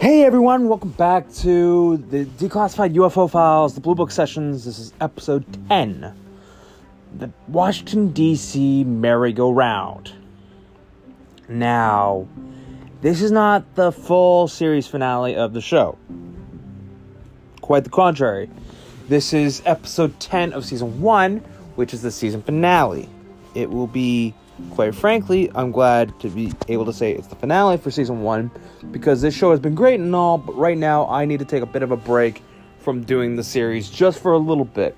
Hey 0.00 0.22
everyone, 0.22 0.68
welcome 0.68 0.90
back 0.90 1.28
to 1.38 1.96
the 1.96 2.24
Declassified 2.24 2.94
UFO 2.94 3.28
Files, 3.28 3.74
the 3.74 3.80
Blue 3.80 3.96
Book 3.96 4.12
Sessions. 4.12 4.64
This 4.64 4.78
is 4.78 4.92
episode 5.00 5.44
10 5.68 6.14
The 7.16 7.32
Washington, 7.48 8.12
D.C. 8.12 8.84
Merry-Go-Round. 8.84 10.12
Now, 11.48 12.28
this 13.00 13.20
is 13.20 13.32
not 13.32 13.74
the 13.74 13.90
full 13.90 14.46
series 14.46 14.86
finale 14.86 15.34
of 15.34 15.52
the 15.52 15.60
show. 15.60 15.98
Quite 17.60 17.82
the 17.82 17.90
contrary. 17.90 18.48
This 19.08 19.32
is 19.32 19.62
episode 19.66 20.20
10 20.20 20.52
of 20.52 20.64
season 20.64 21.00
1, 21.00 21.38
which 21.74 21.92
is 21.92 22.02
the 22.02 22.12
season 22.12 22.40
finale. 22.40 23.08
It 23.56 23.68
will 23.68 23.88
be 23.88 24.32
quite 24.70 24.94
frankly, 24.94 25.50
I'm 25.54 25.70
glad 25.70 26.18
to 26.20 26.28
be 26.28 26.52
able 26.68 26.84
to 26.86 26.92
say 26.92 27.12
it's 27.12 27.26
the 27.26 27.36
finale 27.36 27.76
for 27.76 27.90
season 27.90 28.22
one 28.22 28.50
because 28.90 29.20
this 29.20 29.34
show 29.34 29.50
has 29.50 29.60
been 29.60 29.74
great 29.74 30.00
and 30.00 30.14
all, 30.14 30.38
but 30.38 30.56
right 30.56 30.76
now 30.76 31.08
I 31.08 31.24
need 31.24 31.38
to 31.38 31.44
take 31.44 31.62
a 31.62 31.66
bit 31.66 31.82
of 31.82 31.90
a 31.90 31.96
break 31.96 32.42
from 32.78 33.02
doing 33.02 33.36
the 33.36 33.44
series 33.44 33.90
just 33.90 34.20
for 34.20 34.32
a 34.32 34.38
little 34.38 34.64
bit. 34.64 34.96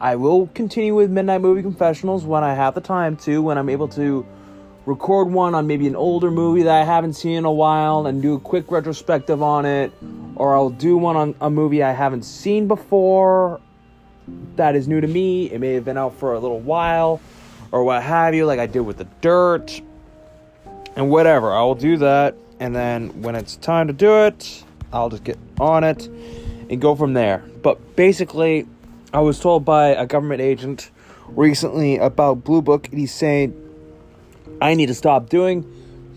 I 0.00 0.16
will 0.16 0.46
continue 0.54 0.94
with 0.94 1.10
Midnight 1.10 1.40
Movie 1.40 1.62
Confessionals 1.62 2.24
when 2.24 2.44
I 2.44 2.54
have 2.54 2.74
the 2.74 2.80
time 2.80 3.16
to, 3.18 3.42
when 3.42 3.58
I'm 3.58 3.68
able 3.68 3.88
to 3.88 4.26
record 4.86 5.28
one 5.28 5.54
on 5.54 5.66
maybe 5.66 5.86
an 5.86 5.96
older 5.96 6.30
movie 6.30 6.62
that 6.62 6.80
I 6.80 6.84
haven't 6.84 7.14
seen 7.14 7.36
in 7.36 7.44
a 7.44 7.52
while 7.52 8.06
and 8.06 8.22
do 8.22 8.34
a 8.34 8.40
quick 8.40 8.70
retrospective 8.70 9.42
on 9.42 9.66
it, 9.66 9.92
or 10.36 10.56
I'll 10.56 10.70
do 10.70 10.96
one 10.96 11.16
on 11.16 11.34
a 11.40 11.50
movie 11.50 11.82
I 11.82 11.92
haven't 11.92 12.22
seen 12.22 12.68
before 12.68 13.60
that 14.56 14.76
is 14.76 14.86
new 14.86 15.00
to 15.00 15.06
me. 15.06 15.50
It 15.50 15.60
may 15.60 15.74
have 15.74 15.84
been 15.84 15.98
out 15.98 16.14
for 16.14 16.34
a 16.34 16.38
little 16.38 16.60
while 16.60 17.20
or 17.72 17.84
what 17.84 18.02
have 18.02 18.34
you, 18.34 18.46
like 18.46 18.58
I 18.58 18.66
did 18.66 18.80
with 18.80 18.98
the 18.98 19.06
dirt 19.20 19.80
and 20.96 21.10
whatever. 21.10 21.52
I 21.52 21.62
will 21.62 21.74
do 21.74 21.96
that, 21.98 22.34
and 22.60 22.74
then 22.74 23.22
when 23.22 23.34
it's 23.34 23.56
time 23.56 23.86
to 23.86 23.92
do 23.92 24.24
it, 24.24 24.64
I'll 24.92 25.10
just 25.10 25.24
get 25.24 25.38
on 25.60 25.84
it 25.84 26.06
and 26.06 26.80
go 26.80 26.94
from 26.94 27.14
there. 27.14 27.44
But 27.62 27.96
basically, 27.96 28.66
I 29.12 29.20
was 29.20 29.38
told 29.40 29.64
by 29.64 29.88
a 29.88 30.06
government 30.06 30.40
agent 30.40 30.90
recently 31.28 31.96
about 31.96 32.44
Blue 32.44 32.62
Book, 32.62 32.88
and 32.88 32.98
he's 32.98 33.14
saying 33.14 33.54
I 34.60 34.74
need 34.74 34.86
to 34.86 34.94
stop 34.94 35.28
doing 35.28 35.64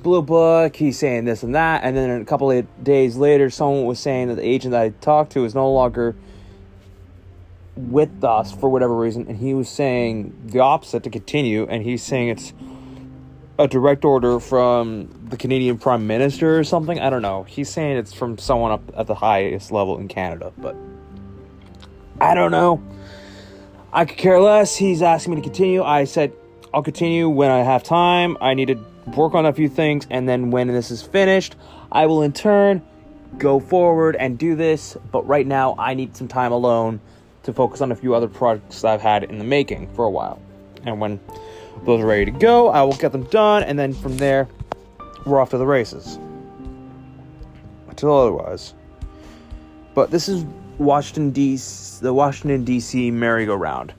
Blue 0.01 0.21
Book. 0.21 0.75
He's 0.75 0.97
saying 0.97 1.25
this 1.25 1.43
and 1.43 1.53
that, 1.55 1.83
and 1.83 1.95
then 1.95 2.21
a 2.21 2.25
couple 2.25 2.49
of 2.49 2.83
days 2.83 3.17
later, 3.17 3.49
someone 3.49 3.85
was 3.85 3.99
saying 3.99 4.29
that 4.29 4.35
the 4.35 4.45
agent 4.45 4.71
that 4.71 4.81
I 4.81 4.89
talked 4.89 5.33
to 5.33 5.45
is 5.45 5.53
no 5.53 5.71
longer 5.71 6.15
with 7.75 8.23
us 8.23 8.51
for 8.51 8.69
whatever 8.69 8.95
reason, 8.95 9.27
and 9.27 9.37
he 9.37 9.53
was 9.53 9.69
saying 9.69 10.33
the 10.45 10.59
opposite 10.59 11.03
to 11.03 11.09
continue, 11.09 11.65
and 11.67 11.83
he's 11.83 12.03
saying 12.03 12.29
it's 12.29 12.53
a 13.57 13.67
direct 13.67 14.03
order 14.03 14.39
from 14.39 15.09
the 15.29 15.37
Canadian 15.37 15.77
Prime 15.77 16.07
Minister 16.07 16.59
or 16.59 16.63
something. 16.63 16.99
I 16.99 17.09
don't 17.09 17.21
know. 17.21 17.43
He's 17.43 17.69
saying 17.69 17.97
it's 17.97 18.13
from 18.13 18.37
someone 18.37 18.71
up 18.71 18.81
at 18.97 19.07
the 19.07 19.15
highest 19.15 19.71
level 19.71 19.97
in 19.99 20.07
Canada, 20.07 20.51
but 20.57 20.75
I 22.19 22.35
don't 22.35 22.51
know. 22.51 22.81
I 23.93 24.05
could 24.05 24.17
care 24.17 24.39
less. 24.39 24.75
He's 24.75 25.01
asking 25.01 25.35
me 25.35 25.41
to 25.41 25.43
continue. 25.43 25.83
I 25.83 26.05
said 26.05 26.33
I'll 26.73 26.83
continue 26.83 27.29
when 27.29 27.51
I 27.51 27.59
have 27.59 27.83
time. 27.83 28.37
I 28.39 28.53
need 28.53 28.67
to 28.67 28.75
work 29.15 29.33
on 29.33 29.45
a 29.45 29.53
few 29.53 29.69
things, 29.69 30.07
and 30.09 30.27
then 30.27 30.51
when 30.51 30.67
this 30.67 30.91
is 30.91 31.01
finished, 31.01 31.55
I 31.91 32.05
will 32.05 32.21
in 32.21 32.33
turn 32.33 32.81
go 33.37 33.59
forward 33.59 34.15
and 34.15 34.37
do 34.37 34.55
this. 34.55 34.97
But 35.11 35.27
right 35.27 35.45
now, 35.45 35.75
I 35.77 35.93
need 35.93 36.15
some 36.15 36.27
time 36.27 36.51
alone 36.51 37.01
to 37.43 37.53
focus 37.53 37.81
on 37.81 37.91
a 37.91 37.95
few 37.95 38.13
other 38.13 38.27
projects 38.27 38.83
I've 38.83 39.01
had 39.01 39.23
in 39.23 39.37
the 39.37 39.43
making 39.43 39.93
for 39.93 40.05
a 40.05 40.09
while. 40.09 40.41
And 40.83 40.99
when 40.99 41.19
those 41.85 42.01
are 42.01 42.05
ready 42.05 42.25
to 42.25 42.31
go, 42.31 42.69
I 42.69 42.81
will 42.83 42.93
get 42.93 43.11
them 43.11 43.23
done, 43.25 43.63
and 43.63 43.77
then 43.77 43.93
from 43.93 44.17
there, 44.17 44.47
we're 45.25 45.39
off 45.39 45.51
to 45.51 45.57
the 45.57 45.65
races. 45.65 46.19
Until 47.87 48.17
otherwise. 48.17 48.73
But 49.93 50.11
this 50.11 50.29
is 50.29 50.45
Washington 50.77 51.31
D.C. 51.31 52.01
the 52.01 52.13
Washington 52.13 52.63
D.C. 52.63 53.11
merry-go-round. 53.11 53.93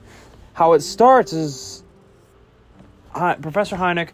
How 0.53 0.73
it 0.73 0.81
starts 0.81 1.33
is 1.33 1.83
Professor 3.13 3.75
Hynek 3.75 4.09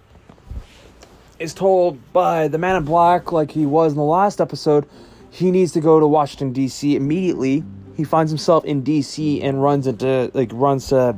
is 1.40 1.53
told 1.53 1.97
by 2.11 2.47
the 2.47 2.57
Man 2.57 2.75
in 2.75 2.84
Black, 2.84 3.31
like 3.31 3.50
he 3.50 3.66
was 3.66 3.94
in 3.94 3.97
the 3.97 4.03
last 4.03 4.41
episode, 4.41 4.85
he 5.31 5.51
needs 5.51 5.72
to 5.72 5.79
go 5.79 6.00
to 6.00 6.07
Washington 6.07 6.51
D.C. 6.51 6.96
immediately 6.96 7.63
he 7.99 8.05
finds 8.05 8.31
himself 8.31 8.63
in 8.63 8.81
DC 8.81 9.43
and 9.43 9.61
runs 9.61 9.85
into 9.85 10.31
like 10.33 10.49
runs 10.53 10.87
to 10.87 11.17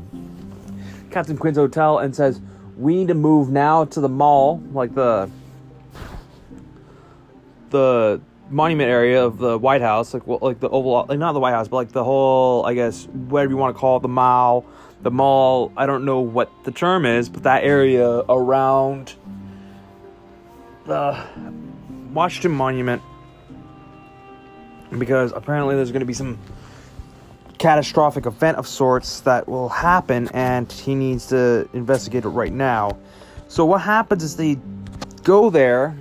Captain 1.12 1.38
Quinn's 1.38 1.58
hotel 1.58 2.00
and 2.00 2.16
says, 2.16 2.42
"We 2.76 2.96
need 2.96 3.10
to 3.10 3.14
move 3.14 3.52
now 3.52 3.86
to 3.86 4.02
the 4.02 4.10
mall, 4.10 4.60
like 4.74 4.96
the 4.96 5.30
the 7.70 8.20
monument 8.50 8.90
area 8.90 9.24
of 9.24 9.38
the 9.38 9.60
White 9.60 9.84
House, 9.84 10.12
like 10.16 10.26
well, 10.26 10.40
like 10.42 10.60
the 10.60 10.70
oval, 10.70 11.06
like 11.08 11.20
not 11.20 11.34
the 11.34 11.40
White 11.40 11.52
House, 11.52 11.68
but 11.68 11.76
like 11.76 11.92
the 11.92 12.04
whole, 12.04 12.66
I 12.66 12.74
guess, 12.74 13.06
whatever 13.06 13.52
you 13.52 13.58
want 13.58 13.76
to 13.76 13.80
call 13.80 13.98
it, 13.98 14.02
the 14.02 14.08
mall, 14.08 14.66
the 15.04 15.12
mall. 15.12 15.72
I 15.78 15.86
don't 15.86 16.04
know 16.04 16.22
what 16.22 16.50
the 16.64 16.72
term 16.72 17.06
is, 17.06 17.30
but 17.30 17.44
that 17.44 17.64
area 17.64 18.10
around 18.28 19.14
the 20.88 21.24
Washington 22.12 22.54
Monument, 22.54 23.04
because 24.98 25.32
apparently 25.32 25.76
there's 25.76 25.92
going 25.92 26.00
to 26.00 26.08
be 26.08 26.14
some 26.14 26.40
catastrophic 27.62 28.26
event 28.26 28.58
of 28.58 28.68
sorts 28.68 29.20
that 29.20 29.48
will 29.48 29.70
happen, 29.70 30.28
and 30.34 30.72
he 30.72 30.96
needs 30.96 31.28
to 31.28 31.70
investigate 31.74 32.26
it 32.26 32.30
right 32.30 32.52
now. 32.52 32.98
So 33.50 33.66
what 33.66 33.82
happens 33.82 34.24
is 34.24 34.36
they 34.36 34.58
go 35.22 35.52
there, 35.52 35.96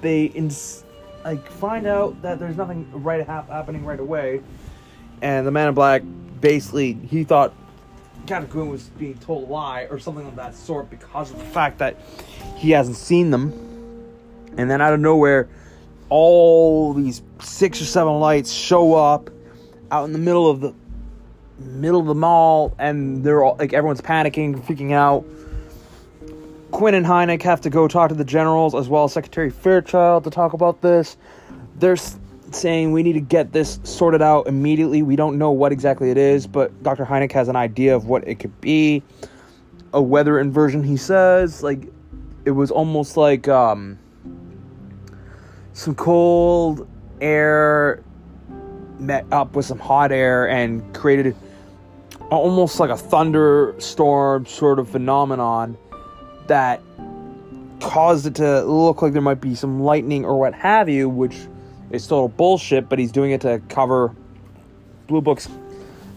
they 0.00 0.26
ins- 0.26 0.84
like 1.24 1.44
find 1.50 1.88
out 1.88 2.22
that 2.22 2.38
there's 2.38 2.56
nothing 2.56 2.88
right 3.02 3.26
ha- 3.26 3.44
happening 3.48 3.84
right 3.84 3.98
away, 3.98 4.42
and 5.22 5.44
the 5.44 5.50
Man 5.50 5.66
in 5.66 5.74
Black 5.74 6.02
basically 6.40 6.92
he 6.92 7.24
thought 7.24 7.52
Quinn 8.28 8.68
was 8.68 8.84
being 8.90 9.18
told 9.18 9.48
a 9.48 9.52
lie 9.52 9.88
or 9.90 9.98
something 9.98 10.24
of 10.24 10.36
that 10.36 10.54
sort 10.54 10.88
because 10.88 11.32
of 11.32 11.38
the 11.38 11.44
fact 11.46 11.78
that 11.78 11.98
he 12.56 12.70
hasn't 12.70 12.96
seen 12.96 13.32
them, 13.32 13.52
and 14.56 14.70
then 14.70 14.80
out 14.80 14.92
of 14.94 15.00
nowhere, 15.00 15.48
all 16.10 16.94
these 16.94 17.22
six 17.40 17.82
or 17.82 17.86
seven 17.86 18.20
lights 18.20 18.52
show 18.52 18.94
up 18.94 19.30
out 19.90 20.04
in 20.04 20.12
the 20.12 20.18
middle 20.18 20.48
of 20.48 20.60
the 20.60 20.72
middle 21.58 22.00
of 22.00 22.06
the 22.06 22.14
mall, 22.14 22.74
and 22.78 23.24
they're 23.24 23.42
all 23.42 23.56
like 23.58 23.72
everyone's 23.72 24.00
panicking, 24.00 24.60
freaking 24.64 24.92
out. 24.92 25.24
Quinn 26.70 26.94
and 26.94 27.04
Hynek 27.04 27.42
have 27.42 27.60
to 27.62 27.70
go 27.70 27.86
talk 27.86 28.08
to 28.08 28.14
the 28.14 28.24
generals 28.24 28.74
as 28.74 28.88
well 28.88 29.04
as 29.04 29.12
Secretary 29.12 29.50
Fairchild 29.50 30.24
to 30.24 30.30
talk 30.30 30.54
about 30.54 30.80
this. 30.80 31.16
They're 31.76 31.96
saying 32.50 32.92
we 32.92 33.02
need 33.02 33.12
to 33.14 33.20
get 33.20 33.52
this 33.52 33.78
sorted 33.84 34.22
out 34.22 34.46
immediately. 34.46 35.02
We 35.02 35.16
don't 35.16 35.38
know 35.38 35.50
what 35.50 35.72
exactly 35.72 36.10
it 36.10 36.16
is, 36.16 36.46
but 36.46 36.82
Dr. 36.82 37.04
Hynek 37.04 37.32
has 37.32 37.48
an 37.48 37.56
idea 37.56 37.94
of 37.94 38.06
what 38.06 38.26
it 38.26 38.36
could 38.36 38.58
be. 38.60 39.02
A 39.92 40.00
weather 40.00 40.40
inversion, 40.40 40.82
he 40.82 40.96
says. 40.96 41.62
Like, 41.62 41.88
it 42.44 42.52
was 42.52 42.70
almost 42.70 43.16
like 43.16 43.48
um, 43.48 43.98
some 45.74 45.94
cold 45.94 46.88
air 47.20 48.02
met 49.02 49.26
up 49.32 49.54
with 49.54 49.66
some 49.66 49.78
hot 49.78 50.12
air 50.12 50.48
and 50.48 50.94
created 50.94 51.36
almost 52.30 52.80
like 52.80 52.90
a 52.90 52.96
thunderstorm 52.96 54.46
sort 54.46 54.78
of 54.78 54.88
phenomenon 54.88 55.76
that 56.46 56.80
caused 57.80 58.26
it 58.26 58.34
to 58.36 58.62
look 58.62 59.02
like 59.02 59.12
there 59.12 59.20
might 59.20 59.40
be 59.40 59.54
some 59.54 59.82
lightning 59.82 60.24
or 60.24 60.38
what 60.38 60.54
have 60.54 60.88
you, 60.88 61.08
which 61.08 61.36
is 61.90 62.06
total 62.06 62.28
bullshit, 62.28 62.88
but 62.88 62.98
he's 62.98 63.12
doing 63.12 63.32
it 63.32 63.40
to 63.40 63.60
cover 63.68 64.14
Blue 65.08 65.20
Book's 65.20 65.48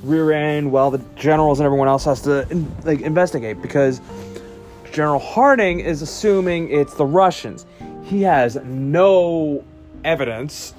rear 0.03 0.31
end 0.31 0.72
while 0.72 0.91
the 0.91 1.02
generals 1.16 1.59
and 1.59 1.66
everyone 1.66 1.88
else 1.88 2.06
has 2.06 2.22
to 2.22 2.47
like 2.84 3.02
investigate 3.02 3.62
because 3.62 4.00
General 4.91 5.19
Harding 5.19 5.81
is 5.81 6.02
assuming 6.02 6.72
it's 6.72 6.93
the 6.93 7.05
Russians. 7.05 7.66
He 8.03 8.22
has 8.22 8.55
no 8.64 9.64
evidence. 10.05 10.73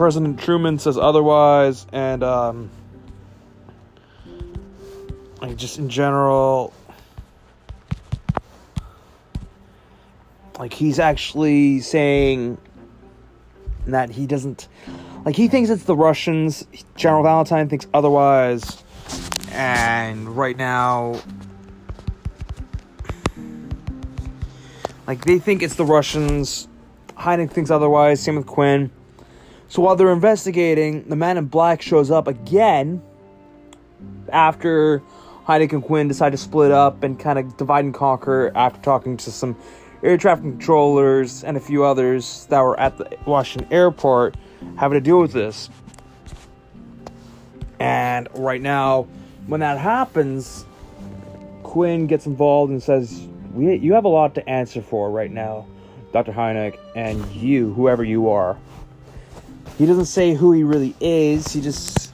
President 0.00 0.40
Truman 0.40 0.78
says 0.78 0.96
otherwise, 0.96 1.86
and 1.92 2.22
um, 2.22 2.70
like 5.42 5.58
just 5.58 5.78
in 5.78 5.90
general 5.90 6.72
like 10.58 10.72
he's 10.72 10.98
actually 10.98 11.80
saying 11.80 12.56
that 13.88 14.08
he 14.08 14.26
doesn't 14.26 14.68
like 15.26 15.36
he 15.36 15.48
thinks 15.48 15.68
it's 15.68 15.84
the 15.84 15.94
Russians. 15.94 16.66
General 16.96 17.22
Valentine 17.22 17.68
thinks 17.68 17.86
otherwise. 17.92 18.82
And 19.50 20.34
right 20.34 20.56
now 20.56 21.20
like 25.06 25.26
they 25.26 25.38
think 25.38 25.62
it's 25.62 25.74
the 25.74 25.84
Russians. 25.84 26.68
Hynek 27.18 27.50
thinks 27.50 27.70
otherwise, 27.70 28.22
same 28.22 28.36
with 28.36 28.46
Quinn. 28.46 28.90
So 29.70 29.82
while 29.82 29.94
they're 29.94 30.12
investigating, 30.12 31.08
the 31.08 31.14
man 31.14 31.38
in 31.38 31.46
black 31.46 31.80
shows 31.80 32.10
up 32.10 32.26
again 32.26 33.00
after 34.32 35.00
Hynek 35.46 35.72
and 35.72 35.80
Quinn 35.80 36.08
decide 36.08 36.30
to 36.30 36.38
split 36.38 36.72
up 36.72 37.04
and 37.04 37.16
kind 37.16 37.38
of 37.38 37.56
divide 37.56 37.84
and 37.84 37.94
conquer 37.94 38.50
after 38.56 38.82
talking 38.82 39.16
to 39.18 39.30
some 39.30 39.56
air 40.02 40.16
traffic 40.16 40.42
controllers 40.42 41.44
and 41.44 41.56
a 41.56 41.60
few 41.60 41.84
others 41.84 42.46
that 42.46 42.60
were 42.60 42.78
at 42.80 42.98
the 42.98 43.16
Washington 43.26 43.72
airport 43.72 44.34
having 44.76 44.96
to 44.96 45.00
deal 45.00 45.20
with 45.20 45.32
this. 45.32 45.70
And 47.78 48.26
right 48.34 48.60
now, 48.60 49.06
when 49.46 49.60
that 49.60 49.78
happens, 49.78 50.66
Quinn 51.62 52.08
gets 52.08 52.26
involved 52.26 52.72
and 52.72 52.82
says, 52.82 53.28
we, 53.54 53.76
You 53.76 53.92
have 53.92 54.04
a 54.04 54.08
lot 54.08 54.34
to 54.34 54.48
answer 54.48 54.82
for 54.82 55.12
right 55.12 55.30
now, 55.30 55.64
Dr. 56.12 56.32
Hynek, 56.32 56.76
and 56.96 57.24
you, 57.30 57.72
whoever 57.74 58.02
you 58.02 58.30
are. 58.30 58.58
He 59.80 59.86
doesn't 59.86 60.04
say 60.04 60.34
who 60.34 60.52
he 60.52 60.62
really 60.62 60.94
is. 61.00 61.54
He 61.54 61.62
just 61.62 62.12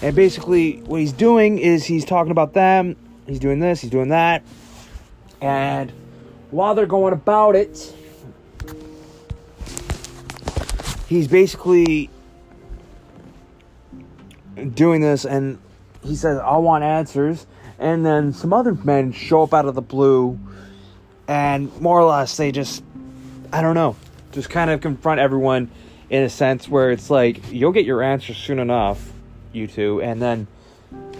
And 0.00 0.16
basically, 0.16 0.78
what 0.86 1.00
he's 1.00 1.12
doing 1.12 1.58
is 1.58 1.84
he's 1.84 2.06
talking 2.06 2.30
about 2.30 2.54
them. 2.54 2.96
He's 3.26 3.38
doing 3.38 3.60
this, 3.60 3.82
he's 3.82 3.90
doing 3.90 4.08
that. 4.08 4.42
And 5.42 5.92
while 6.50 6.74
they're 6.74 6.86
going 6.86 7.12
about 7.12 7.56
it, 7.56 7.94
he's 11.08 11.28
basically 11.28 12.08
doing 14.74 15.02
this 15.02 15.26
and 15.26 15.58
he 16.04 16.14
says, 16.16 16.38
I 16.38 16.56
want 16.58 16.84
answers. 16.84 17.46
And 17.78 18.04
then 18.04 18.32
some 18.32 18.52
other 18.52 18.74
men 18.74 19.12
show 19.12 19.42
up 19.42 19.52
out 19.52 19.66
of 19.66 19.74
the 19.74 19.82
blue, 19.82 20.38
and 21.26 21.74
more 21.80 22.00
or 22.00 22.04
less 22.04 22.36
they 22.36 22.52
just, 22.52 22.84
I 23.52 23.62
don't 23.62 23.74
know, 23.74 23.96
just 24.32 24.48
kind 24.48 24.70
of 24.70 24.80
confront 24.80 25.20
everyone 25.20 25.70
in 26.10 26.22
a 26.22 26.28
sense 26.28 26.68
where 26.68 26.92
it's 26.92 27.10
like, 27.10 27.52
you'll 27.52 27.72
get 27.72 27.84
your 27.84 28.02
answer 28.02 28.32
soon 28.32 28.58
enough, 28.58 29.12
you 29.52 29.66
two. 29.66 30.00
And 30.02 30.22
then 30.22 30.46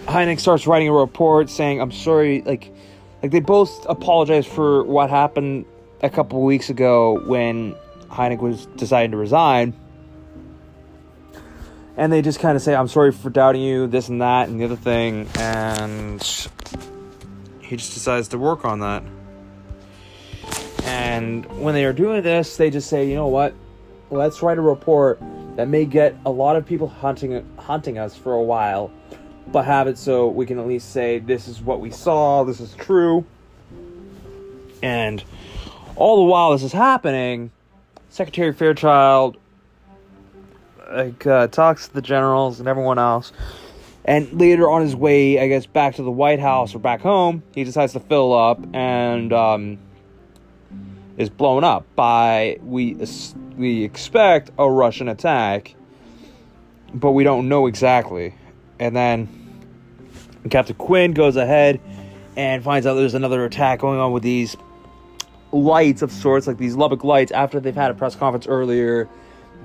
Hynek 0.05 0.39
starts 0.39 0.65
writing 0.65 0.87
a 0.87 0.93
report 0.93 1.49
saying, 1.49 1.81
I'm 1.81 1.91
sorry, 1.91 2.41
like, 2.43 2.71
like 3.21 3.31
they 3.31 3.41
both 3.41 3.85
apologize 3.89 4.45
for 4.45 4.83
what 4.83 5.09
happened 5.09 5.65
a 6.01 6.09
couple 6.09 6.41
weeks 6.41 6.69
ago 6.69 7.19
when 7.27 7.75
Hynek 8.09 8.39
was 8.39 8.67
deciding 8.77 9.11
to 9.11 9.17
resign 9.17 9.73
and 11.97 12.11
they 12.11 12.21
just 12.21 12.39
kind 12.39 12.55
of 12.55 12.61
say, 12.61 12.75
I'm 12.75 12.87
sorry 12.87 13.11
for 13.11 13.29
doubting 13.29 13.61
you, 13.61 13.87
this 13.87 14.09
and 14.09 14.21
that, 14.21 14.49
and 14.49 14.59
the 14.59 14.65
other 14.65 14.75
thing. 14.75 15.27
And 15.35 16.21
he 17.61 17.77
just 17.77 17.93
decides 17.93 18.27
to 18.29 18.37
work 18.37 18.65
on 18.65 18.79
that. 18.81 19.03
And 20.83 21.45
when 21.59 21.73
they 21.73 21.85
are 21.85 21.93
doing 21.93 22.21
this, 22.21 22.57
they 22.57 22.69
just 22.69 22.89
say, 22.89 23.07
you 23.07 23.15
know 23.15 23.27
what? 23.27 23.53
Let's 24.11 24.41
write 24.41 24.57
a 24.57 24.61
report 24.61 25.19
that 25.55 25.67
may 25.67 25.85
get 25.85 26.15
a 26.25 26.29
lot 26.29 26.57
of 26.57 26.65
people 26.65 26.87
hunting 26.87 27.45
hunting 27.57 27.97
us 27.97 28.15
for 28.15 28.33
a 28.33 28.41
while, 28.41 28.91
but 29.47 29.63
have 29.63 29.87
it 29.87 29.97
so 29.97 30.27
we 30.27 30.45
can 30.45 30.59
at 30.59 30.67
least 30.67 30.91
say 30.91 31.19
this 31.19 31.47
is 31.47 31.61
what 31.61 31.79
we 31.79 31.91
saw, 31.91 32.43
this 32.43 32.59
is 32.59 32.73
true. 32.75 33.25
And 34.83 35.23
all 35.95 36.17
the 36.17 36.29
while 36.29 36.51
this 36.51 36.61
is 36.61 36.73
happening, 36.73 37.51
Secretary 38.09 38.53
Fairchild 38.53 39.37
like 40.91 41.25
uh, 41.25 41.47
talks 41.47 41.87
to 41.87 41.93
the 41.93 42.01
generals 42.01 42.59
and 42.59 42.67
everyone 42.67 42.99
else. 42.99 43.31
And 44.03 44.31
later 44.39 44.69
on 44.69 44.81
his 44.81 44.95
way, 44.95 45.39
I 45.39 45.47
guess, 45.47 45.65
back 45.65 45.95
to 45.95 46.03
the 46.03 46.11
White 46.11 46.39
House 46.39 46.75
or 46.75 46.79
back 46.79 47.01
home, 47.01 47.41
he 47.53 47.63
decides 47.63 47.93
to 47.93 47.99
fill 47.99 48.33
up 48.33 48.59
and 48.73 49.33
um, 49.33 49.79
is 51.17 51.29
blown 51.29 51.63
up 51.63 51.85
by 51.95 52.59
we 52.61 52.95
we 53.57 53.83
expect 53.83 54.51
a 54.59 54.69
Russian 54.69 55.07
attack, 55.07 55.73
but 56.93 57.11
we 57.11 57.23
don't 57.23 57.49
know 57.49 57.65
exactly. 57.65 58.35
And 58.79 58.95
then 58.95 59.27
Captain 60.51 60.75
Quinn 60.75 61.13
goes 61.13 61.35
ahead 61.35 61.79
and 62.35 62.63
finds 62.63 62.85
out 62.85 62.93
there's 62.93 63.15
another 63.15 63.43
attack 63.45 63.79
going 63.79 63.99
on 63.99 64.11
with 64.11 64.21
these 64.21 64.55
lights 65.51 66.01
of 66.03 66.11
sorts, 66.11 66.45
like 66.45 66.57
these 66.57 66.75
Lubbock 66.75 67.03
lights, 67.03 67.31
after 67.31 67.59
they've 67.59 67.73
had 67.73 67.89
a 67.89 67.93
press 67.95 68.15
conference 68.15 68.45
earlier 68.45 69.09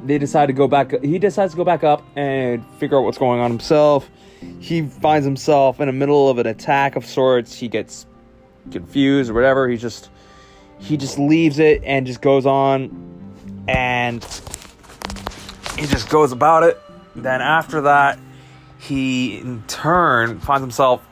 they 0.04 0.18
decide 0.18 0.46
to 0.46 0.52
go 0.52 0.66
back. 0.68 1.02
He 1.02 1.18
decides 1.18 1.52
to 1.52 1.56
go 1.56 1.64
back 1.64 1.84
up 1.84 2.02
and 2.16 2.64
figure 2.78 2.98
out 2.98 3.02
what's 3.02 3.18
going 3.18 3.40
on 3.40 3.50
himself. 3.50 4.10
He 4.58 4.82
finds 4.82 5.24
himself 5.24 5.80
in 5.80 5.86
the 5.86 5.92
middle 5.92 6.28
of 6.28 6.38
an 6.38 6.46
attack 6.46 6.96
of 6.96 7.04
sorts. 7.04 7.54
He 7.54 7.68
gets 7.68 8.06
confused 8.70 9.30
or 9.30 9.34
whatever. 9.34 9.68
He 9.68 9.76
just 9.76 10.10
he 10.78 10.96
just 10.96 11.18
leaves 11.18 11.58
it 11.58 11.82
and 11.84 12.06
just 12.06 12.22
goes 12.22 12.46
on, 12.46 13.64
and 13.68 14.22
he 15.76 15.86
just 15.86 16.08
goes 16.08 16.32
about 16.32 16.62
it. 16.62 16.80
Then 17.14 17.42
after 17.42 17.82
that, 17.82 18.18
he 18.78 19.38
in 19.38 19.62
turn 19.66 20.40
finds 20.40 20.62
himself 20.62 21.06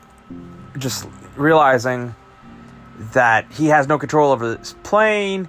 just 0.77 1.07
realizing 1.35 2.15
that 3.13 3.51
he 3.51 3.67
has 3.67 3.87
no 3.87 3.97
control 3.97 4.31
over 4.31 4.55
this 4.55 4.75
plane 4.83 5.47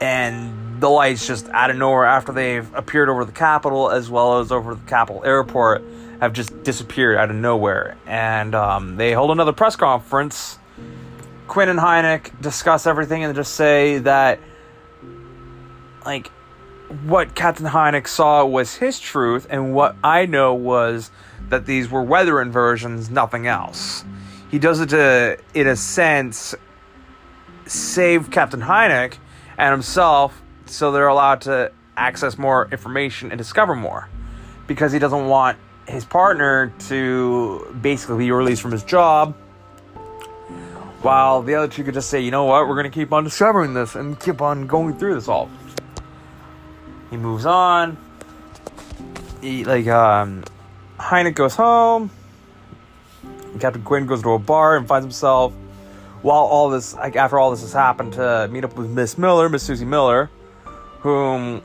and 0.00 0.65
the 0.80 0.90
lights 0.90 1.26
just 1.26 1.48
out 1.50 1.70
of 1.70 1.76
nowhere 1.76 2.04
after 2.04 2.32
they've 2.32 2.72
appeared 2.74 3.08
over 3.08 3.24
the 3.24 3.32
Capitol 3.32 3.90
as 3.90 4.10
well 4.10 4.38
as 4.40 4.52
over 4.52 4.74
the 4.74 4.86
Capitol 4.86 5.24
Airport 5.24 5.82
have 6.20 6.32
just 6.32 6.62
disappeared 6.62 7.18
out 7.18 7.30
of 7.30 7.36
nowhere. 7.36 7.96
And 8.06 8.54
um, 8.54 8.96
they 8.96 9.12
hold 9.12 9.30
another 9.30 9.52
press 9.52 9.76
conference. 9.76 10.58
Quinn 11.46 11.68
and 11.68 11.78
Hynek 11.78 12.40
discuss 12.40 12.86
everything 12.86 13.22
and 13.24 13.34
just 13.34 13.54
say 13.54 13.98
that, 13.98 14.40
like, 16.04 16.28
what 17.04 17.34
Captain 17.34 17.66
Hynek 17.66 18.06
saw 18.06 18.44
was 18.44 18.74
his 18.74 18.98
truth, 19.00 19.46
and 19.50 19.74
what 19.74 19.96
I 20.04 20.26
know 20.26 20.54
was 20.54 21.10
that 21.48 21.66
these 21.66 21.90
were 21.90 22.02
weather 22.02 22.40
inversions, 22.40 23.10
nothing 23.10 23.46
else. 23.46 24.04
He 24.50 24.58
does 24.58 24.80
it 24.80 24.90
to, 24.90 25.38
in 25.54 25.66
a 25.66 25.76
sense, 25.76 26.54
save 27.66 28.30
Captain 28.30 28.60
Hynek 28.60 29.14
and 29.58 29.72
himself 29.72 30.42
so 30.66 30.92
they're 30.92 31.08
allowed 31.08 31.40
to 31.42 31.72
access 31.96 32.36
more 32.36 32.68
information 32.70 33.30
and 33.30 33.38
discover 33.38 33.74
more 33.74 34.08
because 34.66 34.92
he 34.92 34.98
doesn't 34.98 35.26
want 35.26 35.58
his 35.88 36.04
partner 36.04 36.72
to 36.78 37.76
basically 37.80 38.18
be 38.18 38.30
released 38.30 38.60
from 38.60 38.72
his 38.72 38.82
job 38.82 39.34
while 41.06 41.42
the 41.42 41.54
other 41.54 41.68
two 41.68 41.84
could 41.84 41.94
just 41.94 42.10
say, 42.10 42.20
you 42.20 42.32
know 42.32 42.44
what, 42.44 42.66
we're 42.66 42.74
going 42.74 42.90
to 42.90 42.94
keep 42.94 43.12
on 43.12 43.22
discovering 43.22 43.74
this 43.74 43.94
and 43.94 44.18
keep 44.18 44.40
on 44.40 44.66
going 44.66 44.98
through 44.98 45.14
this 45.14 45.28
all. 45.28 45.48
He 47.10 47.16
moves 47.16 47.46
on. 47.46 47.96
He, 49.40 49.64
like, 49.64 49.86
um, 49.86 50.42
Hynek 50.98 51.34
goes 51.34 51.54
home. 51.54 52.10
Captain 53.60 53.82
Quinn 53.82 54.06
goes 54.06 54.22
to 54.22 54.30
a 54.30 54.38
bar 54.38 54.76
and 54.76 54.88
finds 54.88 55.04
himself, 55.04 55.52
while 56.22 56.42
all 56.42 56.70
this, 56.70 56.94
like, 56.94 57.14
after 57.14 57.38
all 57.38 57.52
this 57.52 57.60
has 57.60 57.72
happened, 57.72 58.14
to 58.14 58.48
meet 58.50 58.64
up 58.64 58.76
with 58.76 58.90
Miss 58.90 59.16
Miller, 59.16 59.48
Miss 59.48 59.62
Susie 59.62 59.84
Miller, 59.84 60.28
whom, 61.06 61.62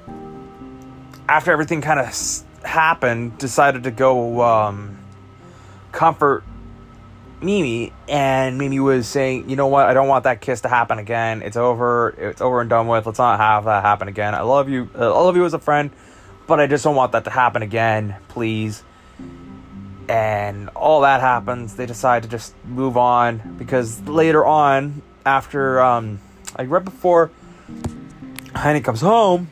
after 1.28 1.52
everything 1.52 1.82
kind 1.82 2.00
of 2.00 2.44
happened, 2.64 3.40
decided 3.40 3.86
to 3.86 3.92
go 3.92 4.40
um, 4.44 5.00
comfort 5.92 6.44
Mimi, 7.42 7.92
and 8.08 8.60
Mimi 8.60 8.80
was 8.80 9.08
saying, 9.08 9.50
"You 9.50 9.56
know 9.56 9.66
what? 9.66 9.88
I 9.88 9.96
don't 9.96 10.08
want 10.08 10.26
that 10.26 10.42
kiss 10.42 10.62
to 10.62 10.70
happen 10.70 11.00
again. 11.00 11.42
It's 11.42 11.58
over. 11.58 12.10
It's 12.20 12.40
over 12.40 12.62
and 12.62 12.70
done 12.70 12.86
with. 12.86 13.08
Let's 13.08 13.18
not 13.18 13.40
have 13.40 13.66
that 13.66 13.82
happen 13.84 14.08
again. 14.08 14.36
I 14.36 14.42
love 14.42 14.70
you. 14.70 14.92
Uh, 14.96 15.12
I 15.12 15.20
love 15.24 15.36
you 15.36 15.44
as 15.44 15.56
a 15.56 15.60
friend, 15.60 15.90
but 16.46 16.60
I 16.60 16.68
just 16.68 16.84
don't 16.84 16.96
want 16.96 17.14
that 17.14 17.24
to 17.24 17.32
happen 17.32 17.64
again. 17.64 18.18
Please." 18.28 18.84
And 20.08 20.70
all 20.76 21.02
that 21.02 21.20
happens. 21.20 21.78
They 21.78 21.88
decide 21.88 22.22
to 22.24 22.30
just 22.30 22.54
move 22.64 22.96
on 22.96 23.56
because 23.58 24.00
later 24.02 24.46
on, 24.46 25.02
after 25.26 25.82
um, 25.82 26.20
like 26.60 26.70
right 26.70 26.86
before 26.86 27.32
he 28.76 28.82
comes 28.82 29.02
home. 29.02 29.50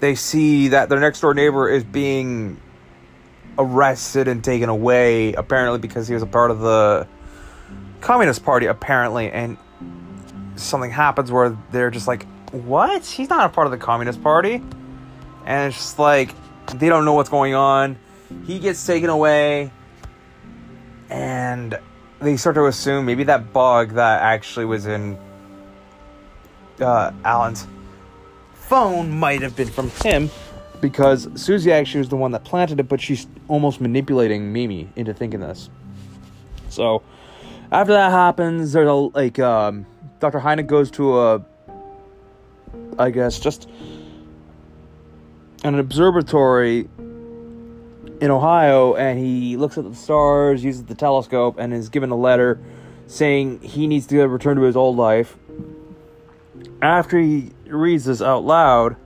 They 0.00 0.14
see 0.14 0.68
that 0.68 0.88
their 0.88 1.00
next 1.00 1.20
door 1.20 1.34
neighbor 1.34 1.68
is 1.68 1.82
being 1.82 2.60
arrested 3.58 4.28
and 4.28 4.44
taken 4.44 4.68
away, 4.68 5.32
apparently 5.32 5.80
because 5.80 6.06
he 6.06 6.14
was 6.14 6.22
a 6.22 6.26
part 6.26 6.52
of 6.52 6.60
the 6.60 7.08
Communist 8.00 8.44
Party, 8.44 8.66
apparently. 8.66 9.30
And 9.32 9.56
something 10.54 10.90
happens 10.90 11.32
where 11.32 11.58
they're 11.72 11.90
just 11.90 12.06
like, 12.06 12.24
what? 12.52 13.04
He's 13.04 13.28
not 13.28 13.46
a 13.46 13.48
part 13.48 13.66
of 13.66 13.72
the 13.72 13.78
Communist 13.78 14.22
Party. 14.22 14.62
And 15.44 15.68
it's 15.68 15.76
just 15.76 15.98
like, 15.98 16.32
they 16.74 16.88
don't 16.88 17.04
know 17.04 17.14
what's 17.14 17.30
going 17.30 17.54
on. 17.54 17.98
He 18.44 18.60
gets 18.60 18.86
taken 18.86 19.10
away. 19.10 19.72
And 21.10 21.76
they 22.20 22.36
start 22.36 22.54
to 22.54 22.66
assume 22.66 23.06
maybe 23.06 23.24
that 23.24 23.52
bug 23.52 23.94
that 23.94 24.22
actually 24.22 24.66
was 24.66 24.86
in 24.86 25.18
uh, 26.80 27.12
phone 28.68 29.10
might 29.10 29.40
have 29.40 29.56
been 29.56 29.68
from 29.68 29.90
him 30.02 30.30
because 30.80 31.28
Susie 31.34 31.72
actually 31.72 32.00
was 32.00 32.10
the 32.10 32.16
one 32.16 32.32
that 32.32 32.44
planted 32.44 32.78
it, 32.78 32.88
but 32.88 33.00
she's 33.00 33.26
almost 33.48 33.80
manipulating 33.80 34.52
Mimi 34.52 34.88
into 34.94 35.14
thinking 35.14 35.40
this. 35.40 35.70
So 36.68 37.02
after 37.72 37.94
that 37.94 38.10
happens, 38.10 38.72
there's 38.72 38.88
a 38.88 38.92
like 38.92 39.38
um, 39.38 39.86
Dr. 40.20 40.38
Heine 40.38 40.66
goes 40.66 40.90
to 40.92 41.18
a, 41.18 41.44
I 42.98 43.10
guess 43.10 43.40
just 43.40 43.68
an 45.64 45.78
observatory 45.78 46.88
in 48.20 48.30
Ohio, 48.30 48.94
and 48.96 49.18
he 49.18 49.56
looks 49.56 49.78
at 49.78 49.84
the 49.84 49.94
stars, 49.94 50.62
uses 50.62 50.84
the 50.84 50.94
telescope, 50.94 51.56
and 51.58 51.72
is 51.72 51.88
given 51.88 52.10
a 52.10 52.16
letter 52.16 52.60
saying 53.06 53.60
he 53.60 53.86
needs 53.86 54.06
to 54.08 54.20
return 54.26 54.56
to 54.56 54.62
his 54.62 54.76
old 54.76 54.96
life 54.96 55.38
after 56.80 57.18
he 57.18 57.50
reads 57.66 58.04
this 58.04 58.22
out 58.22 58.44
loud, 58.44 58.96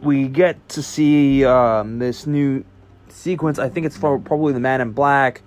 we 0.00 0.28
get 0.28 0.68
to 0.70 0.82
see 0.82 1.44
um, 1.44 1.98
this 1.98 2.26
new 2.26 2.64
sequence. 3.08 3.58
I 3.58 3.68
think 3.68 3.86
it's 3.86 3.96
for 3.96 4.18
probably 4.18 4.52
the 4.52 4.60
man 4.60 4.80
in 4.80 4.92
black 4.92 5.42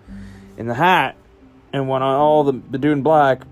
in 0.57 0.67
the 0.67 0.73
hat, 0.73 1.15
and 1.71 1.87
when 1.87 2.01
all 2.01 2.43
the, 2.43 2.61
the 2.69 2.77
dude 2.77 2.91
in 2.91 3.01
black 3.01 3.43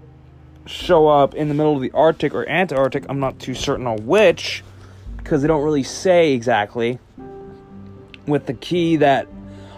show 0.66 1.08
up 1.08 1.34
in 1.34 1.48
the 1.48 1.54
middle 1.54 1.76
of 1.76 1.82
the 1.82 1.92
Arctic 1.92 2.34
or 2.34 2.48
Antarctic, 2.48 3.06
I'm 3.10 3.20
not 3.20 3.40
too 3.40 3.54
certain 3.54 3.88
on 3.88 4.06
which, 4.06 4.64
because 5.18 5.42
they 5.42 5.48
don't 5.48 5.64
really 5.64 5.84
say 5.84 6.34
exactly. 6.34 7.00
With 8.28 8.46
the 8.46 8.54
key 8.54 8.98
that 8.98 9.28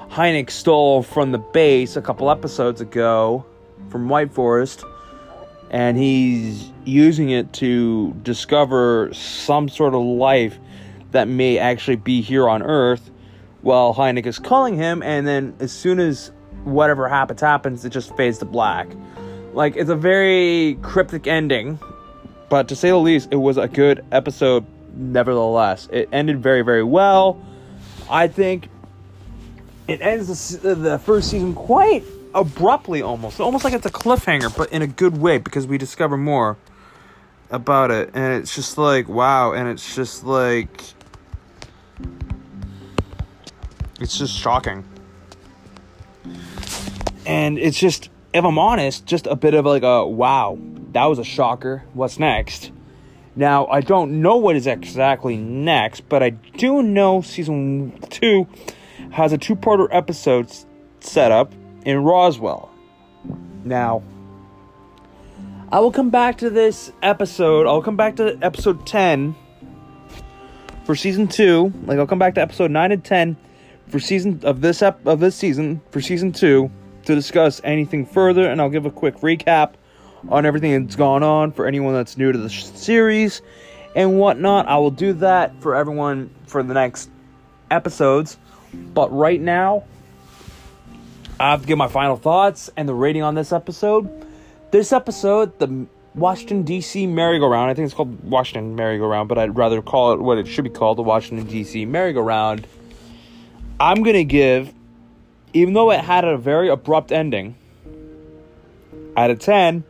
Hynek 0.10 0.50
stole 0.50 1.04
from 1.04 1.32
the 1.32 1.38
base 1.38 1.96
a 1.96 2.02
couple 2.02 2.30
episodes 2.30 2.82
ago 2.82 3.46
from 3.90 4.10
White 4.10 4.34
Forest, 4.34 4.84
and 5.72 5.98
he's 5.98 6.70
using 6.84 7.30
it 7.30 7.52
to 7.54 8.12
discover 8.24 9.10
some 9.14 9.70
sort 9.70 9.96
of 9.96 10.02
life 10.02 10.60
that 11.12 11.28
may 11.28 11.58
actually 11.58 11.96
be 11.96 12.22
here 12.22 12.48
on 12.48 12.62
Earth 12.62 13.10
while 13.62 13.94
Hynek 13.94 14.26
is 14.26 14.38
calling 14.38 14.76
him, 14.76 15.02
and 15.02 15.26
then 15.26 15.56
as 15.60 15.72
soon 15.72 16.00
as 16.00 16.32
whatever 16.66 17.08
happens 17.08 17.42
happens, 17.42 17.86
it 17.86 17.92
just 17.92 18.16
fades 18.18 18.38
to 18.40 18.46
black. 18.46 18.90
Like 19.54 19.76
it's 19.78 19.90
a 19.90 19.96
very 19.96 20.78
cryptic 20.82 21.26
ending, 21.26 21.80
but 22.50 22.68
to 22.68 22.76
say 22.76 22.90
the 22.90 22.98
least, 22.98 23.30
it 23.32 23.38
was 23.38 23.58
a 23.58 23.68
good 23.68 24.04
episode. 24.12 24.66
Nevertheless, 24.94 25.88
it 25.92 26.10
ended 26.12 26.44
very 26.44 26.64
very 26.64 26.84
well. 26.84 27.42
I 28.10 28.28
think 28.28 28.68
it 29.88 30.02
ends 30.02 30.58
the, 30.58 30.76
the 30.76 31.00
first 31.00 31.30
season 31.30 31.54
quite 31.54 32.04
abruptly, 32.34 33.02
almost 33.02 33.40
almost 33.40 33.64
like 33.64 33.74
it's 33.74 33.86
a 33.86 33.92
cliffhanger, 33.92 34.56
but 34.56 34.72
in 34.72 34.82
a 34.82 34.88
good 34.88 35.18
way 35.18 35.38
because 35.38 35.68
we 35.68 35.78
discover 35.78 36.18
more 36.18 36.58
about 37.50 37.92
it, 37.92 38.12
and 38.14 38.42
it's 38.42 38.56
just 38.56 38.78
like 38.78 39.08
wow, 39.08 39.54
and 39.54 39.68
it's 39.68 39.96
just 39.96 40.24
like 40.24 40.82
it's 44.00 44.18
just 44.18 44.36
shocking. 44.36 44.84
And 47.26 47.60
it's 47.60 47.78
just, 47.78 48.10
if 48.34 48.44
I'm 48.44 48.58
honest, 48.58 49.06
just 49.06 49.28
a 49.28 49.36
bit 49.36 49.54
of 49.54 49.66
like 49.66 49.84
a 49.84 50.06
wow, 50.06 50.58
that 50.94 51.06
was 51.06 51.20
a 51.20 51.24
shocker. 51.24 51.84
What's 51.94 52.18
next? 52.18 52.72
Now, 53.36 53.68
I 53.68 53.82
don't 53.82 54.22
know 54.22 54.38
what 54.38 54.56
is 54.56 54.68
exactly 54.68 55.38
next, 55.38 56.10
but 56.10 56.22
I 56.24 56.32
do 56.32 56.82
know 56.82 57.22
season 57.22 57.98
two 58.10 58.48
has 59.12 59.32
a 59.32 59.38
two 59.38 59.56
parter 59.56 59.88
episode 59.92 60.52
set 61.00 61.32
up 61.32 61.54
in 61.86 62.04
Roswell. 62.04 62.70
Now, 63.64 64.04
I 65.72 65.80
will 65.80 65.92
come 65.92 66.10
back 66.10 66.40
to 66.40 66.50
this 66.50 66.92
episode. 67.02 67.68
I'll 67.68 67.82
come 67.82 67.98
back 67.98 68.18
to 68.18 68.38
episode 68.42 68.86
10 68.86 69.36
for 70.84 70.96
season 70.96 71.28
two. 71.28 71.72
Like, 71.86 71.98
I'll 72.00 72.08
come 72.08 72.20
back 72.20 72.36
to 72.36 72.42
episode 72.42 72.72
9 72.72 72.92
and 72.92 73.04
10 73.04 73.38
for 73.88 74.00
season 74.00 74.40
of 74.44 74.62
this 74.62 74.82
ep- 74.82 75.06
of 75.06 75.20
this 75.20 75.36
season 75.36 75.82
for 75.92 76.02
season 76.02 76.32
two 76.32 76.72
to 77.06 77.16
discuss 77.16 77.62
anything 77.64 78.06
further, 78.06 78.50
and 78.50 78.62
I'll 78.62 78.70
give 78.70 78.86
a 78.86 78.92
quick 78.92 79.18
recap 79.18 79.74
on 80.30 80.46
everything 80.46 80.86
that's 80.86 80.96
gone 80.96 81.24
on 81.24 81.52
for 81.52 81.66
anyone 81.66 81.94
that's 81.94 82.18
new 82.18 82.32
to 82.32 82.38
the 82.38 82.50
sh- 82.50 82.64
series 82.64 83.42
and 83.96 84.20
whatnot. 84.20 84.68
I 84.68 84.78
will 84.78 84.92
do 84.92 85.14
that 85.14 85.60
for 85.62 85.76
everyone 85.76 86.30
for 86.46 86.64
the 86.64 86.74
next 86.74 87.10
episodes, 87.70 88.38
but 88.94 89.12
right 89.12 89.42
now, 89.42 89.84
I 91.42 91.50
have 91.50 91.62
to 91.62 91.68
give 91.68 91.78
my 91.80 91.88
final 91.88 92.18
thoughts 92.18 92.70
and 92.78 92.88
the 92.88 92.94
rating 92.94 93.24
on 93.24 93.34
this 93.34 93.52
episode. 93.52 94.28
This 94.70 94.94
episode, 94.94 95.58
the 95.58 95.88
Washington 96.14 96.62
D.C. 96.62 97.08
merry-go-round. 97.08 97.72
I 97.72 97.74
think 97.74 97.86
it's 97.86 97.96
called 97.96 98.24
Washington 98.24 98.76
merry-go-round, 98.76 99.28
but 99.28 99.40
I'd 99.40 99.58
rather 99.58 99.82
call 99.82 100.14
it 100.14 100.20
what 100.20 100.38
it 100.38 100.48
should 100.48 100.66
be 100.66 100.70
called, 100.70 101.00
the 101.00 101.02
Washington 101.02 101.48
D.C. 101.48 101.86
merry-go-round 101.86 102.68
I'm 103.80 104.04
to 104.14 104.24
give, 104.24 104.72
even 105.54 105.74
though 105.74 105.90
it 105.90 106.02
had 106.02 106.24
a 106.24 106.38
very 106.38 106.70
abrupt 106.70 107.12
ending, 107.12 107.56
out 109.18 109.32
of 109.32 109.40
10, 109.40 109.84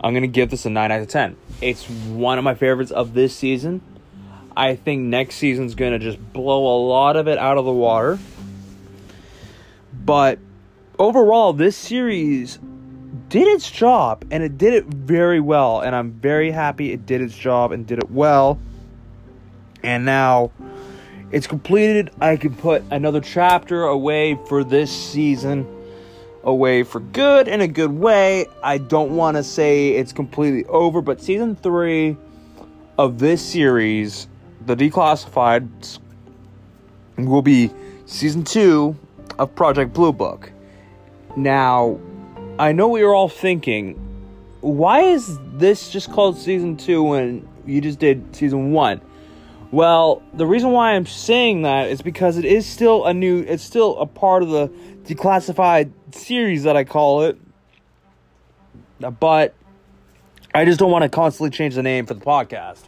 I'm 0.00 0.12
to 0.22 0.28
give 0.28 0.48
this 0.48 0.64
a 0.64 0.70
9 0.70 0.90
out 0.90 1.02
of 1.02 1.08
10. 1.08 1.36
It's 1.60 1.84
one 1.84 2.38
of 2.38 2.44
my 2.44 2.54
favorites 2.54 2.90
of 2.90 3.12
this 3.12 3.36
season. 3.36 3.82
I 4.56 4.76
think 4.76 5.02
next 5.02 5.34
season's 5.34 5.74
to 5.92 5.98
just 5.98 6.32
blow 6.32 6.74
a 6.74 6.78
lot 6.88 7.16
of 7.16 7.28
it 7.28 7.36
out 7.36 7.58
of 7.58 7.66
the 7.66 7.72
water. 7.72 8.18
But 9.92 10.38
overall, 11.00 11.54
this 11.54 11.76
series 11.76 12.60
did 13.30 13.48
its 13.48 13.68
job 13.70 14.24
and 14.30 14.42
it 14.42 14.58
did 14.58 14.74
it 14.74 14.84
very 14.86 15.40
well. 15.40 15.80
And 15.80 15.96
I'm 15.96 16.12
very 16.12 16.50
happy 16.50 16.92
it 16.92 17.06
did 17.06 17.22
its 17.22 17.34
job 17.34 17.72
and 17.72 17.86
did 17.86 17.98
it 17.98 18.10
well. 18.10 18.60
And 19.82 20.04
now 20.04 20.52
it's 21.32 21.46
completed. 21.46 22.10
I 22.20 22.36
can 22.36 22.54
put 22.54 22.84
another 22.90 23.20
chapter 23.20 23.84
away 23.84 24.38
for 24.46 24.62
this 24.62 24.92
season, 24.92 25.66
away 26.44 26.82
for 26.82 27.00
good 27.00 27.48
in 27.48 27.62
a 27.62 27.68
good 27.68 27.92
way. 27.92 28.46
I 28.62 28.76
don't 28.78 29.16
want 29.16 29.38
to 29.38 29.42
say 29.42 29.90
it's 29.90 30.12
completely 30.12 30.66
over, 30.66 31.00
but 31.00 31.22
season 31.22 31.56
three 31.56 32.16
of 32.98 33.18
this 33.18 33.40
series, 33.40 34.28
The 34.66 34.76
Declassified, 34.76 35.98
will 37.16 37.42
be 37.42 37.70
season 38.04 38.44
two 38.44 38.96
of 39.38 39.54
Project 39.54 39.94
Blue 39.94 40.12
Book. 40.12 40.52
Now, 41.36 41.98
I 42.58 42.72
know 42.72 42.88
what 42.88 42.98
you're 42.98 43.14
all 43.14 43.28
thinking. 43.28 43.94
Why 44.60 45.02
is 45.02 45.38
this 45.54 45.90
just 45.90 46.12
called 46.12 46.36
season 46.36 46.76
two 46.76 47.02
when 47.02 47.48
you 47.64 47.80
just 47.80 47.98
did 47.98 48.34
season 48.34 48.72
one? 48.72 49.00
Well, 49.70 50.22
the 50.34 50.46
reason 50.46 50.72
why 50.72 50.92
I'm 50.92 51.06
saying 51.06 51.62
that 51.62 51.88
is 51.88 52.02
because 52.02 52.36
it 52.36 52.44
is 52.44 52.66
still 52.66 53.06
a 53.06 53.14
new, 53.14 53.40
it's 53.40 53.62
still 53.62 53.98
a 53.98 54.06
part 54.06 54.42
of 54.42 54.50
the 54.50 54.68
declassified 55.04 55.92
series 56.12 56.64
that 56.64 56.76
I 56.76 56.84
call 56.84 57.22
it. 57.22 57.38
But 58.98 59.54
I 60.52 60.64
just 60.64 60.80
don't 60.80 60.90
want 60.90 61.04
to 61.04 61.08
constantly 61.08 61.56
change 61.56 61.76
the 61.76 61.82
name 61.82 62.06
for 62.06 62.14
the 62.14 62.20
podcast. 62.20 62.82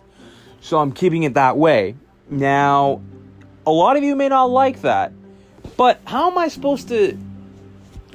So 0.60 0.78
I'm 0.78 0.92
keeping 0.92 1.22
it 1.22 1.34
that 1.34 1.56
way. 1.56 1.94
Now, 2.28 3.00
a 3.64 3.70
lot 3.70 3.96
of 3.96 4.02
you 4.02 4.16
may 4.16 4.28
not 4.28 4.50
like 4.50 4.82
that. 4.82 5.12
But 5.76 6.00
how 6.04 6.30
am 6.30 6.36
I 6.36 6.48
supposed 6.48 6.88
to 6.88 7.16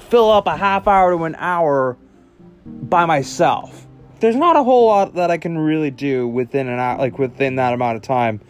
fill 0.10 0.32
up 0.32 0.48
a 0.48 0.58
half 0.58 0.88
hour 0.88 1.12
to 1.12 1.24
an 1.24 1.36
hour 1.36 1.98
by 2.66 3.06
myself? 3.06 3.86
There's 4.20 4.36
not 4.36 4.56
a 4.56 4.64
whole 4.64 4.88
lot 4.88 5.16
that 5.16 5.30
I 5.30 5.38
can 5.38 5.58
really 5.58 5.92
do 5.92 6.28
within 6.28 6.68
an 6.68 6.80
hour, 6.80 6.98
like 6.98 7.20
within 7.20 7.56
that 7.56 7.74
amount 7.74 7.98
of 7.98 8.02
time 8.02 8.42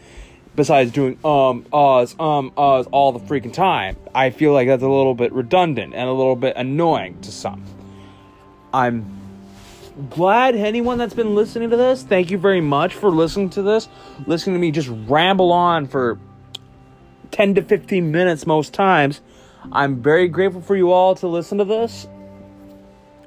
besides 0.57 0.91
doing 0.91 1.13
um, 1.23 1.63
uhs, 1.71 2.19
um, 2.19 2.51
uhs 2.57 2.87
all 2.91 3.13
the 3.13 3.19
freaking 3.19 3.53
time. 3.53 3.95
I 4.13 4.31
feel 4.31 4.51
like 4.51 4.67
that's 4.67 4.83
a 4.83 4.89
little 4.89 5.13
bit 5.13 5.31
redundant 5.31 5.93
and 5.93 6.09
a 6.09 6.11
little 6.11 6.35
bit 6.35 6.57
annoying 6.57 7.21
to 7.21 7.31
some. 7.31 7.63
I'm 8.73 9.05
glad 10.09 10.55
anyone 10.55 10.97
that's 10.97 11.13
been 11.13 11.35
listening 11.35 11.69
to 11.69 11.77
this, 11.77 12.03
thank 12.03 12.31
you 12.31 12.39
very 12.39 12.59
much 12.59 12.95
for 12.95 13.11
listening 13.11 13.51
to 13.51 13.61
this. 13.61 13.87
Listening 14.25 14.55
to 14.55 14.59
me 14.59 14.71
just 14.71 14.89
ramble 15.07 15.51
on 15.51 15.87
for 15.87 16.19
10 17.31 17.55
to 17.55 17.61
15 17.61 18.11
minutes 18.11 18.47
most 18.47 18.73
times. 18.73 19.21
I'm 19.71 20.01
very 20.01 20.27
grateful 20.27 20.61
for 20.61 20.75
you 20.75 20.91
all 20.91 21.15
to 21.15 21.27
listen 21.27 21.57
to 21.57 21.65
this. 21.65 22.07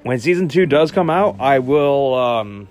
When 0.03 0.19
season 0.19 0.49
2 0.49 0.67
does 0.67 0.91
come 0.91 1.11
out, 1.11 1.37
I 1.41 1.59
will 1.59 2.15
um, 2.15 2.69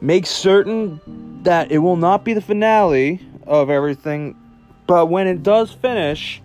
make 0.00 0.26
certain 0.26 1.00
that 1.44 1.72
it 1.72 1.78
will 1.78 1.96
not 1.96 2.24
be 2.24 2.34
the 2.34 2.42
finale 2.42 3.20
of 3.46 3.70
everything. 3.70 4.36
But 4.86 5.06
when 5.06 5.26
it 5.26 5.42
does 5.42 5.72
finish, 5.72 6.42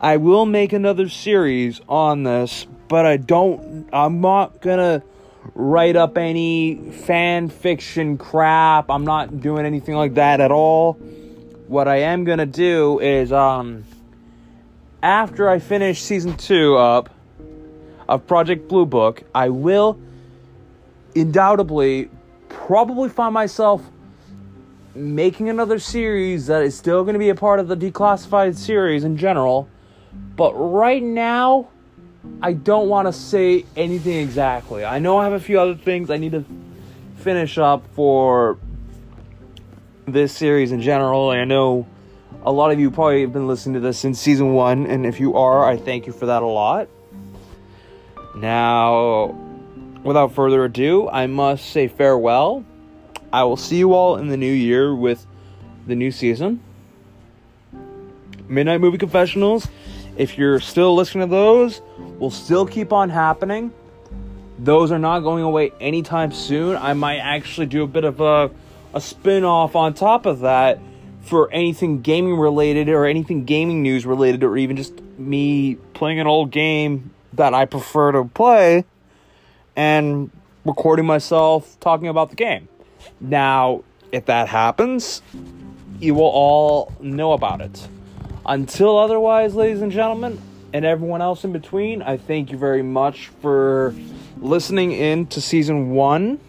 I 0.00 0.16
will 0.16 0.46
make 0.46 0.72
another 0.72 1.08
series 1.08 1.80
on 1.88 2.24
this, 2.24 2.66
but 2.88 3.06
I 3.06 3.16
don't 3.16 3.88
I'm 3.92 4.20
not 4.20 4.60
to 4.78 5.02
write 5.54 5.96
up 5.96 6.18
any 6.18 6.74
fan 6.74 7.48
fiction 7.48 8.18
crap. 8.18 8.90
I'm 8.90 9.04
not 9.04 9.40
doing 9.40 9.64
anything 9.64 9.94
like 9.94 10.14
that 10.14 10.40
at 10.40 10.50
all. 10.50 10.94
What 11.68 11.88
I 11.88 12.00
am 12.00 12.24
to 12.38 12.46
do 12.46 12.98
is 13.00 13.32
um 13.32 13.84
after 15.04 15.50
I 15.50 15.58
finish 15.58 16.00
season 16.00 16.34
2 16.34 16.78
up 16.78 17.10
of 18.08 18.26
Project 18.26 18.68
Blue 18.68 18.86
Book, 18.86 19.22
I 19.34 19.50
will 19.50 20.00
undoubtedly 21.14 22.08
probably 22.48 23.10
find 23.10 23.34
myself 23.34 23.82
making 24.94 25.50
another 25.50 25.78
series 25.78 26.46
that 26.46 26.62
is 26.62 26.74
still 26.74 27.02
going 27.04 27.12
to 27.12 27.18
be 27.18 27.28
a 27.28 27.34
part 27.34 27.60
of 27.60 27.68
the 27.68 27.76
declassified 27.76 28.56
series 28.56 29.04
in 29.04 29.18
general. 29.18 29.68
But 30.36 30.54
right 30.54 31.02
now, 31.02 31.68
I 32.40 32.54
don't 32.54 32.88
want 32.88 33.06
to 33.06 33.12
say 33.12 33.66
anything 33.76 34.16
exactly. 34.20 34.86
I 34.86 35.00
know 35.00 35.18
I 35.18 35.24
have 35.24 35.34
a 35.34 35.40
few 35.40 35.60
other 35.60 35.74
things 35.74 36.08
I 36.08 36.16
need 36.16 36.32
to 36.32 36.46
finish 37.16 37.58
up 37.58 37.86
for 37.88 38.56
this 40.06 40.34
series 40.34 40.72
in 40.72 40.80
general. 40.80 41.28
I 41.28 41.44
know 41.44 41.86
a 42.44 42.52
lot 42.52 42.70
of 42.70 42.78
you 42.78 42.90
probably 42.90 43.22
have 43.22 43.32
been 43.32 43.46
listening 43.46 43.74
to 43.74 43.80
this 43.80 43.98
since 43.98 44.20
season 44.20 44.52
one, 44.52 44.86
and 44.86 45.06
if 45.06 45.18
you 45.18 45.34
are, 45.34 45.64
I 45.64 45.76
thank 45.76 46.06
you 46.06 46.12
for 46.12 46.26
that 46.26 46.42
a 46.42 46.46
lot. 46.46 46.88
Now, 48.36 49.28
without 50.02 50.34
further 50.34 50.64
ado, 50.64 51.08
I 51.08 51.26
must 51.26 51.70
say 51.70 51.88
farewell. 51.88 52.64
I 53.32 53.44
will 53.44 53.56
see 53.56 53.76
you 53.76 53.94
all 53.94 54.16
in 54.16 54.28
the 54.28 54.36
new 54.36 54.52
year 54.52 54.94
with 54.94 55.26
the 55.86 55.94
new 55.94 56.10
season. 56.10 56.60
Midnight 58.46 58.80
Movie 58.80 58.98
Confessionals, 58.98 59.66
if 60.18 60.36
you're 60.36 60.60
still 60.60 60.94
listening 60.94 61.28
to 61.28 61.34
those, 61.34 61.80
will 62.18 62.30
still 62.30 62.66
keep 62.66 62.92
on 62.92 63.08
happening. 63.08 63.72
Those 64.58 64.92
are 64.92 64.98
not 64.98 65.20
going 65.20 65.42
away 65.42 65.72
anytime 65.80 66.30
soon. 66.30 66.76
I 66.76 66.92
might 66.92 67.18
actually 67.18 67.66
do 67.66 67.82
a 67.84 67.88
bit 67.88 68.04
of 68.04 68.20
a, 68.20 68.50
a 68.92 69.00
spin 69.00 69.44
off 69.44 69.74
on 69.74 69.94
top 69.94 70.26
of 70.26 70.40
that 70.40 70.78
for 71.24 71.50
anything 71.52 72.02
gaming 72.02 72.36
related 72.36 72.88
or 72.88 73.06
anything 73.06 73.44
gaming 73.44 73.82
news 73.82 74.04
related 74.04 74.44
or 74.44 74.56
even 74.56 74.76
just 74.76 75.00
me 75.18 75.76
playing 75.94 76.20
an 76.20 76.26
old 76.26 76.50
game 76.50 77.10
that 77.32 77.54
I 77.54 77.64
prefer 77.64 78.12
to 78.12 78.24
play 78.24 78.84
and 79.74 80.30
recording 80.64 81.06
myself 81.06 81.78
talking 81.80 82.08
about 82.08 82.30
the 82.30 82.36
game. 82.36 82.68
Now, 83.20 83.82
if 84.12 84.26
that 84.26 84.48
happens, 84.48 85.22
you 85.98 86.14
will 86.14 86.22
all 86.22 86.92
know 87.00 87.32
about 87.32 87.60
it. 87.60 87.88
Until 88.46 88.98
otherwise, 88.98 89.54
ladies 89.54 89.80
and 89.80 89.90
gentlemen, 89.90 90.40
and 90.74 90.84
everyone 90.84 91.22
else 91.22 91.44
in 91.44 91.52
between, 91.52 92.02
I 92.02 92.16
thank 92.16 92.50
you 92.50 92.58
very 92.58 92.82
much 92.82 93.28
for 93.40 93.94
listening 94.38 94.92
in 94.92 95.26
to 95.28 95.40
season 95.40 95.90
one 95.90 96.40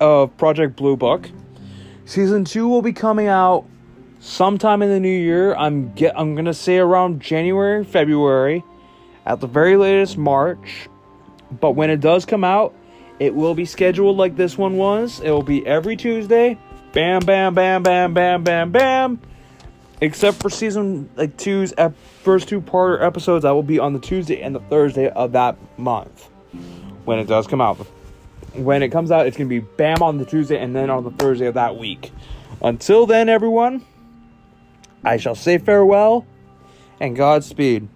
of 0.00 0.36
Project 0.36 0.76
Blue 0.76 0.96
Book. 0.96 1.30
Season 2.04 2.44
two 2.44 2.66
will 2.66 2.82
be 2.82 2.92
coming 2.92 3.28
out 3.28 3.64
sometime 4.20 4.82
in 4.82 4.90
the 4.90 5.00
new 5.00 5.08
year. 5.08 5.54
I'm 5.54 5.92
get 5.94 6.18
I'm 6.18 6.36
gonna 6.36 6.54
say 6.54 6.78
around 6.78 7.20
January, 7.20 7.84
February, 7.84 8.62
at 9.26 9.40
the 9.40 9.46
very 9.46 9.76
latest 9.76 10.16
March. 10.16 10.88
But 11.50 11.72
when 11.72 11.90
it 11.90 12.00
does 12.00 12.24
come 12.24 12.44
out, 12.44 12.74
it 13.18 13.34
will 13.34 13.54
be 13.54 13.64
scheduled 13.64 14.16
like 14.16 14.36
this 14.36 14.56
one 14.56 14.76
was. 14.76 15.20
It 15.20 15.30
will 15.30 15.42
be 15.42 15.66
every 15.66 15.96
Tuesday. 15.96 16.56
Bam, 16.92 17.24
bam, 17.24 17.54
bam, 17.54 17.82
bam, 17.82 18.14
bam, 18.14 18.44
bam, 18.44 18.70
bam. 18.70 19.20
Except 20.00 20.40
for 20.40 20.48
season 20.48 21.10
like 21.16 21.36
two's 21.36 21.74
ep- 21.76 21.94
first 22.22 22.48
two 22.48 22.60
part 22.60 23.02
episodes, 23.02 23.42
that 23.42 23.50
will 23.50 23.62
be 23.62 23.78
on 23.78 23.92
the 23.92 23.98
Tuesday 23.98 24.40
and 24.40 24.54
the 24.54 24.60
Thursday 24.60 25.08
of 25.08 25.32
that 25.32 25.56
month 25.76 26.28
when 27.04 27.18
it 27.18 27.26
does 27.26 27.46
come 27.46 27.60
out. 27.60 27.76
When 28.54 28.82
it 28.82 28.88
comes 28.88 29.10
out, 29.10 29.26
it's 29.26 29.36
gonna 29.36 29.48
be 29.48 29.60
bam 29.60 30.02
on 30.02 30.18
the 30.18 30.24
Tuesday 30.24 30.58
and 30.58 30.74
then 30.74 30.90
on 30.90 31.04
the 31.04 31.10
Thursday 31.10 31.46
of 31.46 31.54
that 31.54 31.76
week. 31.76 32.12
Until 32.62 33.06
then, 33.06 33.28
everyone, 33.28 33.84
I 35.04 35.16
shall 35.16 35.34
say 35.34 35.58
farewell 35.58 36.26
and 37.00 37.16
Godspeed. 37.16 37.88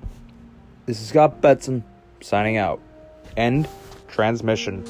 This 0.87 1.01
is 1.01 1.09
Scott 1.09 1.41
Betson 1.41 1.83
signing 2.21 2.57
out. 2.57 2.81
End 3.37 3.69
transmission. 4.09 4.85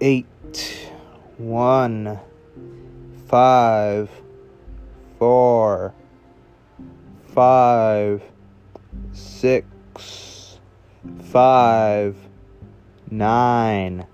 Eight, 0.00 0.26
one, 1.38 2.20
five, 3.26 4.08
four, 5.18 5.92
five, 7.34 8.22
six, 9.12 9.66
five, 11.28 12.16
nine 13.10 14.06